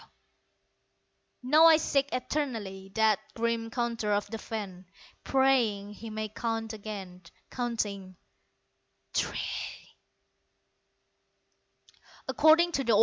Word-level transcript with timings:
Now 1.43 1.65
I 1.65 1.77
seek 1.77 2.09
eternally 2.11 2.91
That 2.95 3.19
grim 3.35 3.69
Counter 3.69 4.11
of 4.11 4.25
the 4.31 4.39
fen, 4.39 4.85
Praying 5.23 5.93
he 5.93 6.09
may 6.09 6.27
count 6.29 6.73
again 6.73 7.21
Counting, 7.51 8.15
"Three". 9.13 9.37